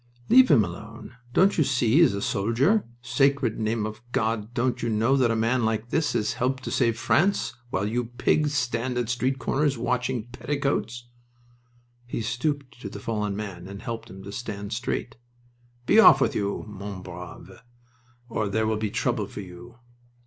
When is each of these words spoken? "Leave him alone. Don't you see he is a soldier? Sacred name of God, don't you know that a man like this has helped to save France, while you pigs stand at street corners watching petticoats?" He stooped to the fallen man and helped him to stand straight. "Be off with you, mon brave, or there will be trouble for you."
"Leave 0.29 0.49
him 0.49 0.65
alone. 0.65 1.15
Don't 1.31 1.59
you 1.59 1.63
see 1.63 1.91
he 1.97 2.01
is 2.01 2.15
a 2.15 2.23
soldier? 2.23 2.87
Sacred 3.03 3.59
name 3.59 3.85
of 3.85 4.01
God, 4.11 4.51
don't 4.51 4.81
you 4.81 4.89
know 4.89 5.15
that 5.15 5.29
a 5.29 5.35
man 5.35 5.63
like 5.63 5.89
this 5.91 6.13
has 6.13 6.33
helped 6.33 6.63
to 6.63 6.71
save 6.71 6.97
France, 6.97 7.53
while 7.69 7.87
you 7.87 8.05
pigs 8.05 8.51
stand 8.55 8.97
at 8.97 9.09
street 9.09 9.37
corners 9.37 9.77
watching 9.77 10.25
petticoats?" 10.25 11.07
He 12.07 12.23
stooped 12.23 12.81
to 12.81 12.89
the 12.89 12.99
fallen 12.99 13.35
man 13.35 13.67
and 13.67 13.83
helped 13.83 14.09
him 14.09 14.23
to 14.23 14.31
stand 14.31 14.73
straight. 14.73 15.17
"Be 15.85 15.99
off 15.99 16.19
with 16.19 16.33
you, 16.33 16.65
mon 16.67 17.03
brave, 17.03 17.61
or 18.27 18.49
there 18.49 18.65
will 18.65 18.77
be 18.77 18.89
trouble 18.89 19.27
for 19.27 19.41
you." 19.41 19.77